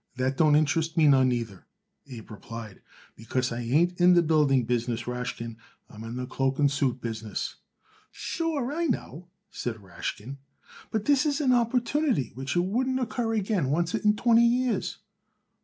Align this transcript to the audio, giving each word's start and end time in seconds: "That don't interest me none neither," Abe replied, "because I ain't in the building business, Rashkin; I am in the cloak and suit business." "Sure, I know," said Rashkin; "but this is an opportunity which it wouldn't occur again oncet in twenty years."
"That 0.15 0.35
don't 0.35 0.55
interest 0.55 0.97
me 0.97 1.07
none 1.07 1.29
neither," 1.29 1.67
Abe 2.07 2.31
replied, 2.31 2.81
"because 3.15 3.51
I 3.51 3.59
ain't 3.61 4.01
in 4.01 4.15
the 4.15 4.23
building 4.23 4.65
business, 4.65 5.03
Rashkin; 5.05 5.57
I 5.91 5.93
am 5.95 6.03
in 6.03 6.15
the 6.15 6.25
cloak 6.25 6.57
and 6.57 6.71
suit 6.71 6.99
business." 7.01 7.57
"Sure, 8.11 8.73
I 8.73 8.85
know," 8.85 9.27
said 9.51 9.79
Rashkin; 9.83 10.37
"but 10.89 11.05
this 11.05 11.23
is 11.27 11.39
an 11.39 11.51
opportunity 11.53 12.31
which 12.33 12.55
it 12.55 12.61
wouldn't 12.65 12.99
occur 12.99 13.33
again 13.35 13.67
oncet 13.67 14.03
in 14.03 14.15
twenty 14.15 14.43
years." 14.43 14.97